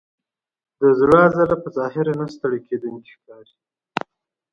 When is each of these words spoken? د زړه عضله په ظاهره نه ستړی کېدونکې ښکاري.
د 0.79 0.81
زړه 0.99 1.17
عضله 1.25 1.55
په 1.63 1.69
ظاهره 1.77 2.13
نه 2.19 2.25
ستړی 2.35 2.59
کېدونکې 2.67 3.11
ښکاري. 3.17 3.53